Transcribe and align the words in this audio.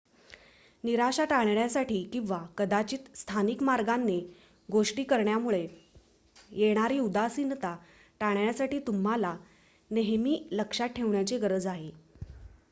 निराशा 0.83 1.23
टाळण्यासाठी 1.25 2.01
किंवा 2.13 2.37
कदाचित 2.57 3.15
स्थानिक 3.17 3.61
मार्गांने 3.63 4.17
गोष्टी 4.69 5.03
करण्यामुळे 5.03 5.65
येणारी 6.51 6.99
उदासीनता 6.99 7.75
टाळण्यासाठी 8.21 8.79
तुम्हाला 8.87 9.35
नेहमी 9.91 10.33
हे 10.33 10.57
लक्षात 10.57 10.89
ठेवण्याची 10.95 11.37
गरज 11.37 11.67
आहे 11.67 11.91